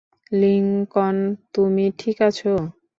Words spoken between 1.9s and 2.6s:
ঠিক আছো?